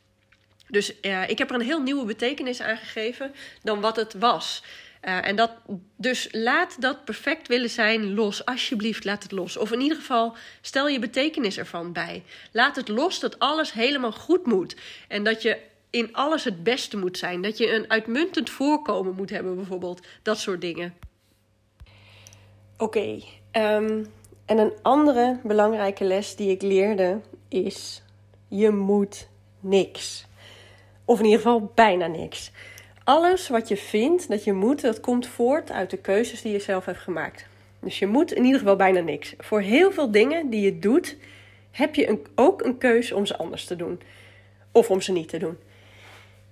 [0.68, 4.62] Dus uh, ik heb er een heel nieuwe betekenis aan gegeven dan wat het was.
[5.04, 5.50] Uh, en dat,
[5.96, 8.44] dus laat dat perfect willen zijn los.
[8.44, 9.56] Alsjeblieft, laat het los.
[9.56, 12.22] Of in ieder geval, stel je betekenis ervan bij.
[12.52, 14.76] Laat het los dat alles helemaal goed moet.
[15.09, 15.59] En dat je
[15.90, 17.42] in alles het beste moet zijn.
[17.42, 20.06] Dat je een uitmuntend voorkomen moet hebben, bijvoorbeeld.
[20.22, 20.94] Dat soort dingen.
[22.78, 24.06] Oké, um,
[24.46, 28.02] en een andere belangrijke les die ik leerde is:
[28.48, 29.28] je moet
[29.61, 30.26] niks.
[31.04, 32.50] Of in ieder geval bijna niks.
[33.06, 36.58] Alles wat je vindt dat je moet, dat komt voort uit de keuzes die je
[36.58, 37.46] zelf hebt gemaakt.
[37.80, 39.34] Dus je moet in ieder geval bijna niks.
[39.38, 41.16] Voor heel veel dingen die je doet,
[41.70, 44.00] heb je een, ook een keuze om ze anders te doen.
[44.72, 45.56] Of om ze niet te doen.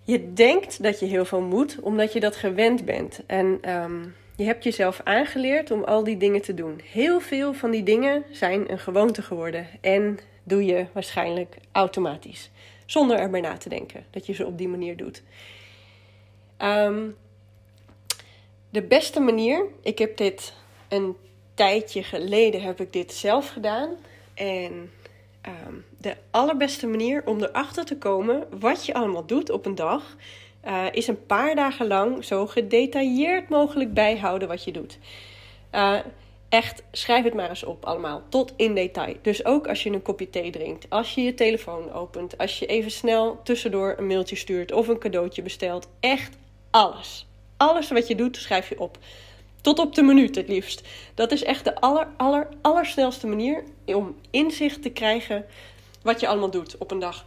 [0.03, 3.21] Je denkt dat je heel veel moet, omdat je dat gewend bent.
[3.27, 6.81] En um, je hebt jezelf aangeleerd om al die dingen te doen.
[6.93, 9.67] Heel veel van die dingen zijn een gewoonte geworden.
[9.81, 12.51] En doe je waarschijnlijk automatisch.
[12.87, 15.23] Zonder erbij na te denken dat je ze op die manier doet.
[16.59, 17.17] Um,
[18.71, 20.53] de beste manier, ik heb dit
[20.89, 21.17] een
[21.55, 23.91] tijdje geleden heb ik dit zelf gedaan.
[24.35, 24.91] En
[25.47, 30.17] um, de allerbeste manier om erachter te komen wat je allemaal doet op een dag,
[30.65, 34.99] uh, is een paar dagen lang zo gedetailleerd mogelijk bijhouden wat je doet.
[35.75, 35.99] Uh,
[36.49, 39.17] echt, schrijf het maar eens op allemaal, tot in detail.
[39.23, 42.67] Dus ook als je een kopje thee drinkt, als je je telefoon opent, als je
[42.67, 45.89] even snel tussendoor een mailtje stuurt of een cadeautje bestelt.
[46.01, 46.37] Echt
[46.75, 47.27] alles.
[47.57, 48.99] Alles wat je doet, schrijf je op.
[49.61, 50.89] Tot op de minuut het liefst.
[51.15, 55.47] Dat is echt de aller, aller, allersnelste manier om inzicht te krijgen
[56.03, 57.27] wat je allemaal doet op een dag.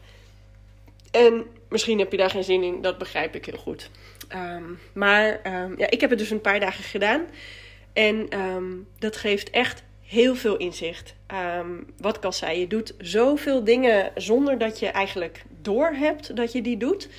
[1.12, 3.90] En misschien heb je daar geen zin in, dat begrijp ik heel goed.
[4.36, 7.22] Um, maar um, ja, ik heb het dus een paar dagen gedaan.
[7.94, 11.16] En um, dat geeft echt heel veel inzicht.
[11.98, 16.62] wat ik al zei, je doet zoveel dingen zonder dat je eigenlijk doorhebt dat je
[16.62, 17.10] die doet.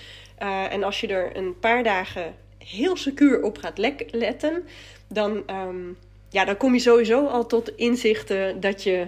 [0.42, 3.78] Uh, en als je er een paar dagen heel secuur op gaat
[4.10, 4.64] letten,
[5.08, 5.96] dan, um,
[6.30, 9.06] ja, dan kom je sowieso al tot inzichten dat je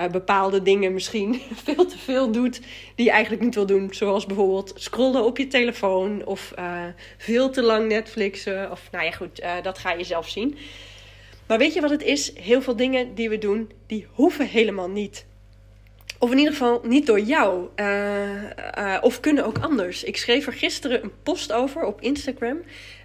[0.00, 2.60] uh, bepaalde dingen misschien veel te veel doet
[2.94, 3.88] die je eigenlijk niet wil doen.
[3.90, 6.84] Zoals bijvoorbeeld scrollen op je telefoon of uh,
[7.18, 8.70] veel te lang Netflixen.
[8.70, 10.56] Of nou ja, goed, dat ga je zelf zien.
[11.46, 12.32] Maar weet je wat het is?
[12.34, 15.26] Heel veel dingen die we doen, die hoeven helemaal niet
[16.20, 17.68] of in ieder geval niet door jou.
[17.76, 18.42] Uh,
[18.78, 20.04] uh, of kunnen ook anders.
[20.04, 22.58] Ik schreef er gisteren een post over op Instagram.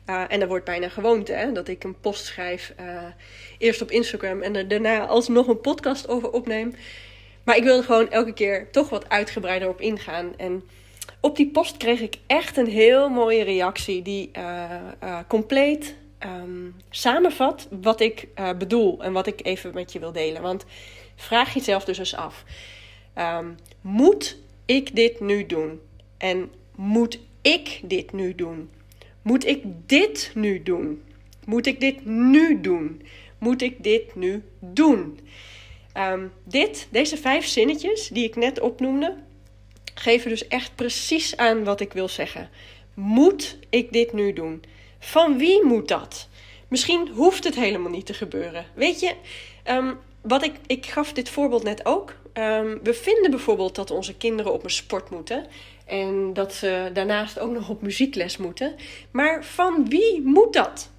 [0.09, 2.73] Uh, en dat wordt bijna gewoonte, hè, dat ik een post schrijf.
[3.57, 6.75] eerst op Instagram en er daarna alsnog een podcast over opneem.
[7.43, 10.33] Maar ik wilde gewoon elke keer toch wat uitgebreider op ingaan.
[10.37, 10.63] En
[11.19, 14.01] op die post kreeg ik echt een heel mooie reactie.
[14.01, 14.31] Die
[15.27, 19.03] compleet um, samenvat wat ik bedoel.
[19.03, 20.41] En wat ik even met je wil delen.
[20.41, 20.65] Want
[21.15, 22.43] vraag jezelf dus eens af.
[23.17, 25.79] Um, moet ik dit nu doen?
[26.17, 28.69] En moet ik dit nu doen?
[29.21, 31.03] Moet ik dit nu doen?
[31.45, 33.01] Moet ik dit nu doen?
[33.37, 35.19] Moet ik dit nu doen?
[35.97, 39.15] Um, dit, deze vijf zinnetjes die ik net opnoemde,
[39.93, 42.49] geven dus echt precies aan wat ik wil zeggen.
[42.93, 44.63] Moet ik dit nu doen?
[44.99, 46.27] Van wie moet dat?
[46.67, 48.65] Misschien hoeft het helemaal niet te gebeuren.
[48.73, 49.13] Weet je,
[49.69, 52.15] um, wat ik, ik gaf dit voorbeeld net ook.
[52.37, 55.45] Um, we vinden bijvoorbeeld dat onze kinderen op een sport moeten.
[55.85, 58.75] En dat ze daarnaast ook nog op muziekles moeten.
[59.11, 60.91] Maar van wie moet dat?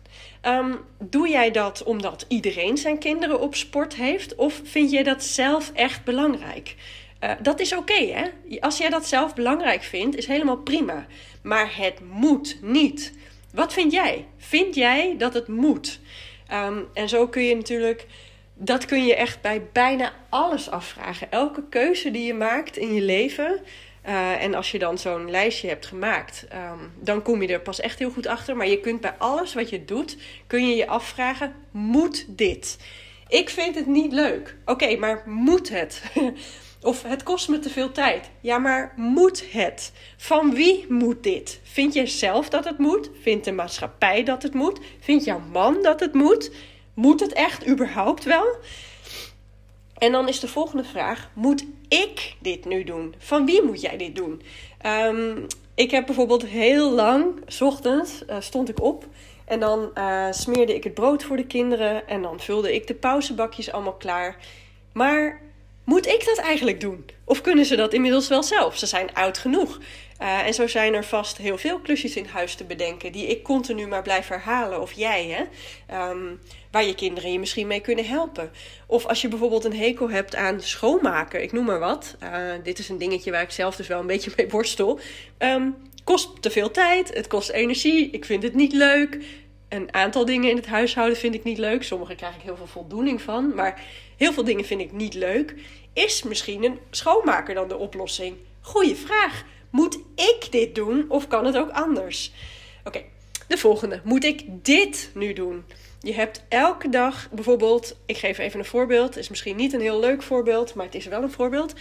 [0.43, 4.35] Um, doe jij dat omdat iedereen zijn kinderen op sport heeft?
[4.35, 6.75] Of vind jij dat zelf echt belangrijk?
[7.21, 8.25] Uh, dat is oké, hè?
[8.61, 11.07] Als jij dat zelf belangrijk vindt, is helemaal prima.
[11.43, 13.13] Maar het moet niet.
[13.53, 14.27] Wat vind jij?
[14.37, 16.01] Vind jij dat het moet?
[16.53, 18.07] Um, en zo kun je natuurlijk
[18.59, 21.31] dat kun je echt bij bijna alles afvragen.
[21.31, 23.61] Elke keuze die je maakt in je leven.
[24.07, 27.81] Uh, en als je dan zo'n lijstje hebt gemaakt, um, dan kom je er pas
[27.81, 28.57] echt heel goed achter.
[28.57, 30.17] Maar je kunt bij alles wat je doet,
[30.47, 32.79] kun je je afvragen: moet dit?
[33.29, 34.57] Ik vind het niet leuk.
[34.65, 36.03] Oké, maar moet het?
[36.83, 38.31] of het kost me te veel tijd.
[38.41, 39.93] Ja, maar moet het?
[40.17, 41.61] Van wie moet dit?
[41.63, 43.11] Vind jij zelf dat het moet?
[43.21, 44.81] Vindt de maatschappij dat het moet?
[45.01, 46.51] Vindt jouw man dat het moet?
[46.97, 48.57] Moet het echt überhaupt wel?
[49.99, 53.15] En dan is de volgende vraag: moet ik dit nu doen?
[53.19, 54.43] Van wie moet jij dit doen?
[54.87, 59.07] Um, Ik heb bijvoorbeeld heel lang, s ochtends, uh, stond ik op
[59.45, 62.95] en dan uh, smeerde ik het brood voor de kinderen en dan vulde ik de
[62.95, 64.37] pauzebakjes allemaal klaar.
[64.93, 65.41] Maar
[65.85, 67.05] moet ik dat eigenlijk doen?
[67.25, 68.79] Of kunnen ze dat inmiddels wel zelf?
[68.79, 69.79] Ze zijn oud genoeg.
[70.23, 73.43] Uh, en zo zijn er vast heel veel klusjes in huis te bedenken die ik
[73.43, 74.81] continu maar blijf herhalen.
[74.81, 76.11] Of jij, hè?
[76.11, 78.51] Um, waar je kinderen je misschien mee kunnen helpen.
[78.87, 82.17] Of als je bijvoorbeeld een hekel hebt aan schoonmaken, ik noem maar wat.
[82.23, 85.01] Uh, dit is een dingetje waar ik zelf dus wel een beetje mee worstel.
[85.39, 89.19] Um, kost te veel tijd, het kost energie, ik vind het niet leuk.
[89.69, 91.83] Een aantal dingen in het huishouden vind ik niet leuk.
[91.83, 93.55] Sommige krijg ik heel veel voldoening van.
[93.55, 93.81] Maar
[94.17, 95.55] heel veel dingen vind ik niet leuk.
[95.93, 98.37] Is misschien een schoonmaker dan de oplossing?
[98.61, 99.45] Goeie vraag.
[99.77, 102.33] Moet ik dit doen of kan het ook anders?
[102.85, 103.03] Oké,
[103.49, 104.01] de volgende.
[104.05, 105.65] Moet ik dit nu doen?
[106.01, 109.09] Je hebt elke dag bijvoorbeeld, ik geef even een voorbeeld.
[109.09, 111.75] Het is misschien niet een heel leuk voorbeeld, maar het is wel een voorbeeld.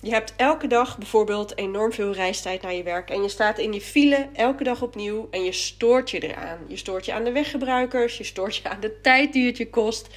[0.00, 3.10] Je hebt elke dag bijvoorbeeld enorm veel reistijd naar je werk.
[3.10, 6.58] En je staat in je file elke dag opnieuw en je stoort je eraan.
[6.66, 9.70] Je stoort je aan de weggebruikers, je stoort je aan de tijd die het je
[9.70, 10.08] kost.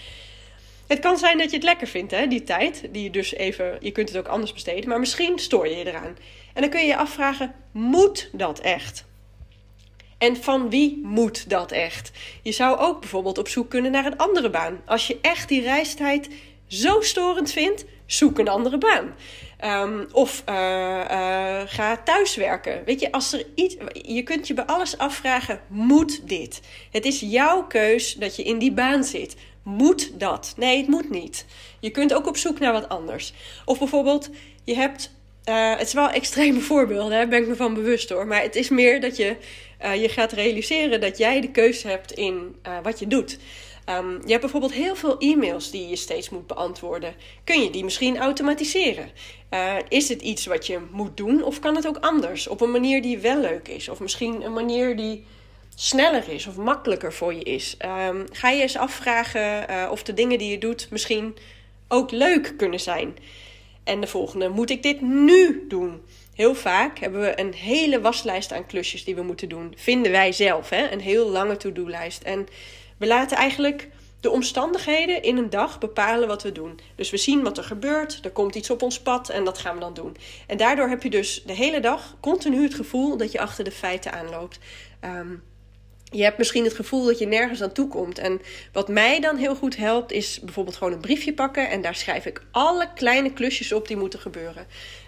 [0.88, 2.88] Het kan zijn dat je het lekker vindt, hè, die tijd.
[2.92, 4.90] Die je dus even, je kunt het ook anders besteden.
[4.90, 6.18] Maar misschien stoor je je eraan.
[6.54, 9.06] En dan kun je je afvragen: moet dat echt?
[10.18, 12.12] En van wie moet dat echt?
[12.42, 14.82] Je zou ook bijvoorbeeld op zoek kunnen naar een andere baan.
[14.86, 16.30] Als je echt die reistijd
[16.68, 19.16] zo storend vindt, zoek een andere baan.
[19.66, 22.82] Um, of uh, uh, ga thuiswerken.
[22.86, 23.76] Weet je, als er iets.
[23.92, 26.62] Je kunt je bij alles afvragen: moet dit?
[26.92, 29.36] Het is jouw keus dat je in die baan zit.
[29.66, 30.54] Moet dat?
[30.58, 31.46] Nee, het moet niet.
[31.80, 33.34] Je kunt ook op zoek naar wat anders.
[33.66, 34.30] Of bijvoorbeeld,
[34.64, 35.14] je hebt.
[35.50, 38.28] Uh, het is wel extreme voorbeelden, daar ben ik me van bewust hoor.
[38.28, 39.36] Maar het is meer dat je
[39.80, 43.38] je gaat realiseren dat jij de keuze hebt in wat je doet.
[43.90, 47.16] Um, je hebt bijvoorbeeld heel veel e-mails die je steeds moet beantwoorden.
[47.44, 49.10] Kun je die misschien automatiseren?
[49.90, 52.48] Is het iets wat je moet doen of kan het ook anders?
[52.48, 53.90] Op een manier die wel leuk is.
[53.90, 55.26] Of misschien een manier die
[55.76, 57.78] sneller is of makkelijker voor je is.
[58.10, 61.38] Um, ga je eens afvragen uh, of de dingen die je doet misschien
[61.88, 63.18] ook leuk kunnen zijn.
[63.84, 66.02] En de volgende, moet ik dit nu doen?
[66.34, 69.74] Heel vaak hebben we een hele waslijst aan klusjes die we moeten doen.
[69.78, 70.92] Vinden wij zelf, hè?
[70.92, 72.22] een heel lange to-do-lijst.
[72.22, 72.48] En
[72.98, 76.80] we laten eigenlijk de omstandigheden in een dag bepalen wat we doen.
[76.96, 79.74] Dus we zien wat er gebeurt, er komt iets op ons pad en dat gaan
[79.74, 80.18] we dan doen.
[80.48, 83.72] En daardoor heb je dus de hele dag continu het gevoel dat je achter de
[83.72, 84.60] feiten aanloopt.
[85.02, 85.44] Um,
[86.16, 88.20] je hebt misschien het gevoel dat je nergens aan toe komt.
[88.20, 91.70] En wat mij dan heel goed helpt, is bijvoorbeeld gewoon een briefje pakken.
[91.70, 94.66] En daar schrijf ik alle kleine klusjes op die moeten gebeuren.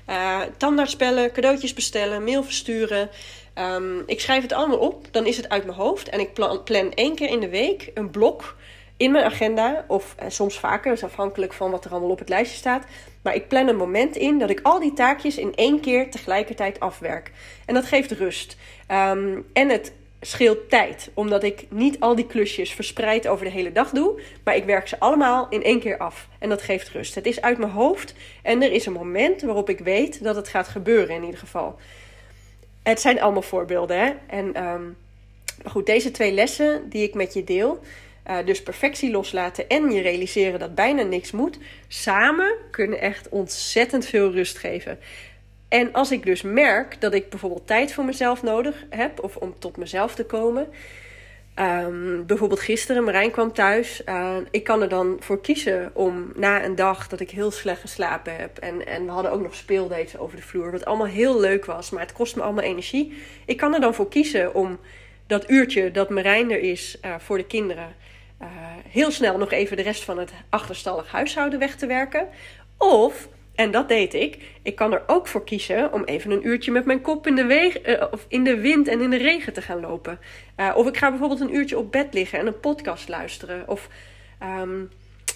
[0.10, 3.10] Uh, tandartsbellen, cadeautjes bestellen, mail versturen.
[3.56, 6.10] Um, ik schrijf het allemaal op, dan is het uit mijn hoofd.
[6.10, 8.56] En ik plan, één keer in de week een blok
[8.98, 9.86] in mijn agenda.
[9.88, 12.86] Of eh, soms vaker, dat afhankelijk van wat er allemaal op het lijstje staat.
[13.22, 16.80] Maar ik plan een moment in dat ik al die taakjes in één keer tegelijkertijd
[16.80, 17.32] afwerk.
[17.66, 18.58] En dat geeft rust.
[18.92, 21.10] Um, en het scheelt tijd.
[21.14, 24.22] Omdat ik niet al die klusjes verspreid over de hele dag doe.
[24.44, 26.28] Maar ik werk ze allemaal in één keer af.
[26.40, 27.16] En dat geeft rust.
[27.16, 28.14] Het is uit mijn hoofd.
[28.44, 31.80] En er is een moment waarop ik weet dat het gaat gebeuren in ieder geval.
[32.84, 34.00] Het zijn allemaal voorbeelden.
[34.00, 34.14] Hè?
[34.28, 34.56] En
[35.64, 37.80] maar goed, deze twee lessen die ik met je deel.
[38.30, 41.58] Uh, dus perfectie loslaten en je realiseren dat bijna niks moet.
[41.88, 45.00] Samen kunnen echt ontzettend veel rust geven.
[45.68, 49.56] En als ik dus merk dat ik bijvoorbeeld tijd voor mezelf nodig heb, of om
[49.60, 50.68] tot mezelf te komen.
[51.60, 54.02] Um, bijvoorbeeld gisteren, Marijn kwam thuis.
[54.06, 57.82] Uh, ik kan er dan voor kiezen om na een dag dat ik heel slecht
[57.82, 58.58] geslapen heb.
[58.58, 60.72] En, en we hadden ook nog speeldates over de vloer.
[60.72, 63.18] Wat allemaal heel leuk was, maar het kost me allemaal energie.
[63.46, 64.80] Ik kan er dan voor kiezen om
[65.28, 67.96] dat uurtje dat Marijn er is uh, voor de kinderen.
[68.42, 68.48] Uh,
[68.90, 72.28] heel snel nog even de rest van het achterstallig huishouden weg te werken.
[72.78, 73.28] Of
[73.58, 74.38] en dat deed ik.
[74.62, 77.82] Ik kan er ook voor kiezen om even een uurtje met mijn kop in de,
[77.86, 80.20] uh, of in de wind en in de regen te gaan lopen.
[80.58, 83.68] Uh, of ik ga bijvoorbeeld een uurtje op bed liggen en een podcast luisteren.
[83.68, 83.90] Of
[84.62, 84.90] um,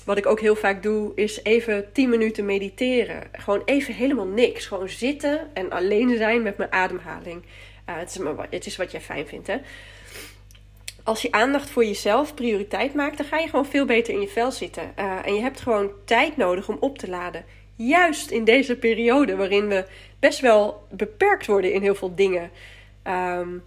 [0.05, 3.23] wat ik ook heel vaak doe, is even 10 minuten mediteren.
[3.31, 4.65] Gewoon even helemaal niks.
[4.65, 7.43] Gewoon zitten en alleen zijn met mijn ademhaling.
[7.89, 9.57] Uh, het, is maar, het is wat jij fijn vindt, hè?
[11.03, 14.27] als je aandacht voor jezelf prioriteit maakt, dan ga je gewoon veel beter in je
[14.27, 14.95] vel zitten.
[14.95, 17.45] En je hebt gewoon tijd nodig om op te laden.
[17.87, 19.85] Juist in deze periode waarin we
[20.19, 22.51] best wel beperkt worden in heel veel dingen.
[23.07, 23.63] Um,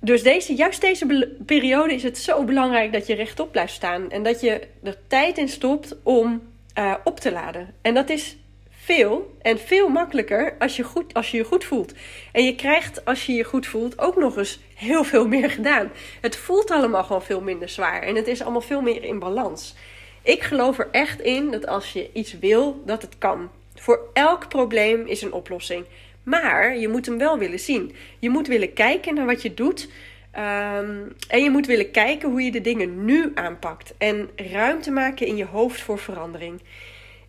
[0.00, 4.10] dus deze, juist deze periode is het zo belangrijk dat je rechtop blijft staan.
[4.10, 6.42] En dat je er tijd in stopt om
[6.78, 7.74] uh, op te laden.
[7.82, 8.36] En dat is
[8.70, 11.92] veel en veel makkelijker als je, goed, als je je goed voelt.
[12.32, 15.90] En je krijgt, als je je goed voelt, ook nog eens heel veel meer gedaan.
[16.20, 18.02] Het voelt allemaal gewoon veel minder zwaar.
[18.02, 19.74] En het is allemaal veel meer in balans.
[20.28, 23.50] Ik geloof er echt in dat als je iets wil, dat het kan.
[23.74, 25.84] Voor elk probleem is een oplossing.
[26.22, 27.94] Maar je moet hem wel willen zien.
[28.18, 29.88] Je moet willen kijken naar wat je doet.
[30.30, 30.96] Ehm,
[31.28, 33.94] en je moet willen kijken hoe je de dingen nu aanpakt.
[33.98, 36.60] En ruimte maken in je hoofd voor verandering.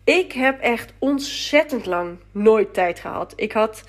[0.04, 3.32] Ik heb echt ontzettend lang nooit tijd gehad.
[3.36, 3.84] Ik had,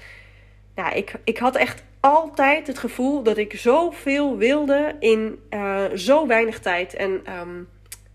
[0.76, 6.28] nou, ik, ik had echt altijd het gevoel dat ik zoveel wilde in uh, zo
[6.28, 6.94] weinig tijd.
[6.94, 7.68] En um,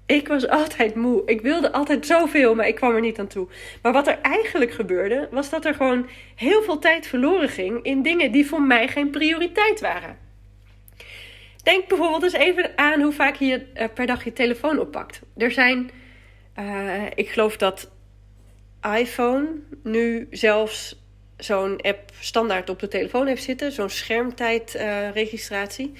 [0.07, 1.23] ik was altijd moe.
[1.27, 3.49] Ik wilde altijd zoveel, maar ik kwam er niet aan toe.
[3.83, 8.03] Maar wat er eigenlijk gebeurde, was dat er gewoon heel veel tijd verloren ging in
[8.03, 10.19] dingen die voor mij geen prioriteit waren.
[11.63, 15.21] Denk bijvoorbeeld eens even aan hoe vaak je uh, per dag je telefoon oppakt.
[15.37, 15.91] Er zijn,
[16.59, 17.91] uh, ik geloof dat
[18.97, 19.49] iPhone
[19.83, 21.05] nu zelfs
[21.37, 25.93] zo'n app standaard op de telefoon heeft zitten, zo'n schermtijdregistratie.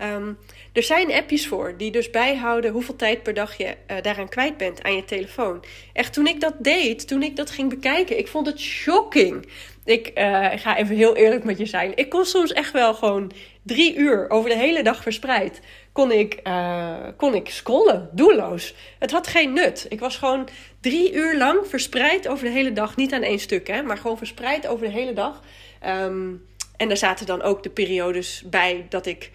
[0.00, 0.28] Uh,
[0.74, 4.56] er zijn appjes voor die dus bijhouden hoeveel tijd per dag je uh, daaraan kwijt
[4.56, 5.64] bent aan je telefoon.
[5.92, 9.46] Echt, toen ik dat deed, toen ik dat ging bekijken, ik vond het shocking.
[9.84, 11.92] Ik uh, ga even heel eerlijk met je zijn.
[11.94, 13.32] Ik kon soms echt wel gewoon
[13.62, 15.60] drie uur over de hele dag verspreid.
[15.92, 18.74] Kon ik, uh, kon ik scrollen, doelloos.
[18.98, 19.86] Het had geen nut.
[19.88, 20.48] Ik was gewoon
[20.80, 22.96] drie uur lang verspreid over de hele dag.
[22.96, 25.42] Niet aan één stuk, hè, maar gewoon verspreid over de hele dag.
[25.86, 29.30] Um, en daar zaten dan ook de periodes bij dat ik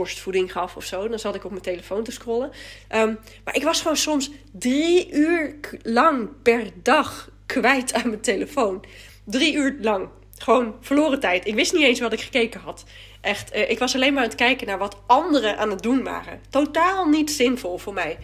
[0.00, 1.08] borstvoeding gaf of zo.
[1.08, 2.50] Dan zat ik op mijn telefoon te scrollen.
[2.94, 8.84] Um, maar ik was gewoon soms drie uur lang per dag kwijt aan mijn telefoon.
[9.24, 10.08] Drie uur lang.
[10.38, 11.46] Gewoon verloren tijd.
[11.46, 12.84] Ik wist niet eens wat ik gekeken had.
[13.20, 16.02] Echt, uh, ik was alleen maar aan het kijken naar wat anderen aan het doen
[16.02, 16.40] waren.
[16.50, 18.18] Totaal niet zinvol voor mij.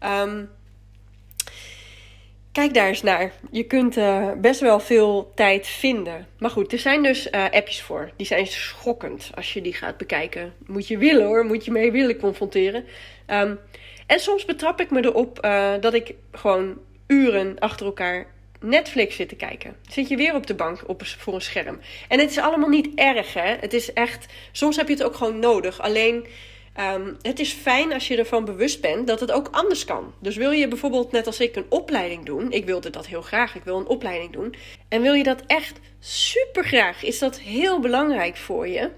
[0.00, 0.50] Um,
[2.56, 3.32] Kijk daar eens naar.
[3.50, 6.26] Je kunt uh, best wel veel tijd vinden.
[6.38, 8.10] Maar goed, er zijn dus uh, appjes voor.
[8.16, 10.54] Die zijn schokkend als je die gaat bekijken.
[10.66, 12.84] Moet je willen hoor, moet je mee willen confronteren.
[13.26, 13.58] Um,
[14.06, 18.26] en soms betrap ik me erop uh, dat ik gewoon uren achter elkaar
[18.60, 19.76] Netflix zit te kijken.
[19.88, 21.80] Zit je weer op de bank op, voor een scherm.
[22.08, 23.56] En het is allemaal niet erg hè.
[23.60, 25.80] Het is echt, soms heb je het ook gewoon nodig.
[25.80, 26.26] Alleen
[26.80, 30.14] Um, het is fijn als je ervan bewust bent dat het ook anders kan.
[30.18, 32.52] Dus wil je bijvoorbeeld, net als ik, een opleiding doen.
[32.52, 33.54] Ik wilde dat heel graag.
[33.54, 34.54] Ik wil een opleiding doen.
[34.88, 38.90] En wil je dat echt super graag, is dat heel belangrijk voor je.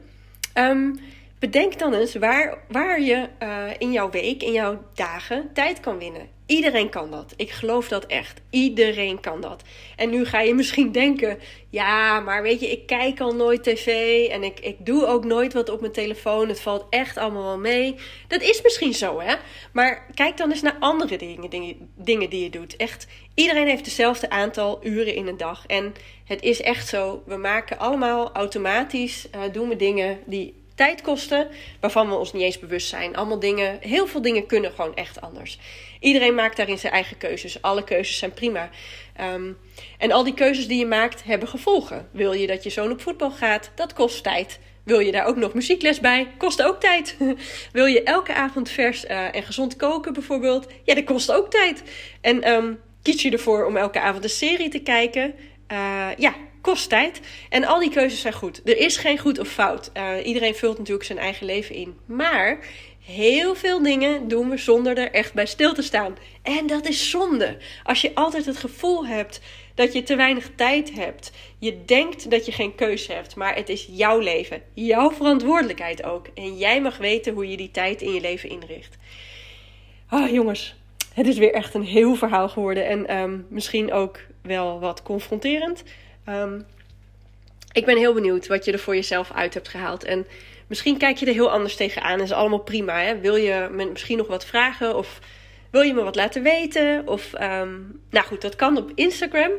[0.54, 1.00] Um,
[1.38, 5.98] bedenk dan eens waar, waar je uh, in jouw week, in jouw dagen tijd kan
[5.98, 6.36] winnen.
[6.48, 7.34] Iedereen kan dat.
[7.36, 8.40] Ik geloof dat echt.
[8.50, 9.62] Iedereen kan dat.
[9.96, 11.38] En nu ga je misschien denken:
[11.70, 13.86] ja, maar weet je, ik kijk al nooit tv
[14.28, 16.48] en ik, ik doe ook nooit wat op mijn telefoon.
[16.48, 17.94] Het valt echt allemaal wel mee.
[18.28, 19.34] Dat is misschien zo, hè?
[19.72, 22.76] Maar kijk dan eens naar andere dingen, dingen, dingen die je doet.
[22.76, 25.66] Echt, iedereen heeft hetzelfde aantal uren in een dag.
[25.66, 31.02] En het is echt zo: we maken allemaal automatisch, uh, doen we dingen die tijd
[31.02, 31.48] kosten,
[31.80, 33.16] waarvan we ons niet eens bewust zijn.
[33.16, 35.58] Allemaal dingen, heel veel dingen kunnen gewoon echt anders.
[36.00, 37.62] Iedereen maakt daarin zijn eigen keuzes.
[37.62, 38.70] Alle keuzes zijn prima.
[39.20, 39.58] Um,
[39.98, 42.08] en al die keuzes die je maakt hebben gevolgen.
[42.12, 43.70] Wil je dat je zoon op voetbal gaat?
[43.74, 44.58] Dat kost tijd.
[44.84, 46.30] Wil je daar ook nog muziekles bij?
[46.36, 47.16] Kost ook tijd.
[47.72, 50.66] Wil je elke avond vers uh, en gezond koken bijvoorbeeld?
[50.84, 51.82] Ja, dat kost ook tijd.
[52.20, 55.34] En um, kies je ervoor om elke avond een serie te kijken?
[55.72, 56.34] Uh, ja,
[56.68, 57.20] kost tijd.
[57.48, 58.60] En al die keuzes zijn goed.
[58.64, 59.90] Er is geen goed of fout.
[59.96, 61.96] Uh, iedereen vult natuurlijk zijn eigen leven in.
[62.06, 62.58] Maar
[63.04, 66.16] heel veel dingen doen we zonder er echt bij stil te staan.
[66.42, 67.56] En dat is zonde.
[67.84, 69.40] Als je altijd het gevoel hebt
[69.74, 71.32] dat je te weinig tijd hebt.
[71.58, 74.62] Je denkt dat je geen keuze hebt, maar het is jouw leven.
[74.74, 76.26] Jouw verantwoordelijkheid ook.
[76.34, 78.96] En jij mag weten hoe je die tijd in je leven inricht.
[80.08, 80.74] Ah, jongens.
[81.14, 82.86] Het is weer echt een heel verhaal geworden.
[82.86, 85.82] En um, misschien ook wel wat confronterend.
[86.28, 86.66] Um,
[87.72, 90.04] ik ben heel benieuwd wat je er voor jezelf uit hebt gehaald.
[90.04, 90.26] En
[90.66, 92.20] misschien kijk je er heel anders tegenaan.
[92.20, 93.00] Is allemaal prima.
[93.00, 93.18] Hè?
[93.18, 94.96] Wil je me misschien nog wat vragen?
[94.96, 95.18] Of
[95.70, 97.02] wil je me wat laten weten?
[97.06, 99.50] Of, um, nou goed, dat kan op Instagram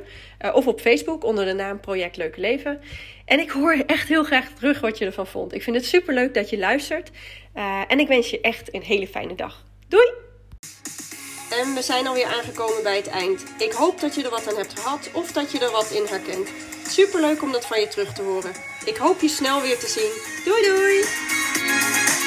[0.41, 2.82] uh, of op Facebook onder de naam Project Leuke Leven.
[3.25, 5.53] En ik hoor echt heel graag terug wat je ervan vond.
[5.53, 7.12] Ik vind het super leuk dat je luistert.
[7.55, 9.65] Uh, en ik wens je echt een hele fijne dag.
[9.88, 10.28] Doei!
[11.49, 13.43] En we zijn alweer aangekomen bij het eind.
[13.57, 16.05] Ik hoop dat je er wat aan hebt gehad of dat je er wat in
[16.05, 16.49] herkent.
[16.88, 18.52] Super leuk om dat van je terug te horen.
[18.85, 20.12] Ik hoop je snel weer te zien.
[20.45, 22.18] Doei doei!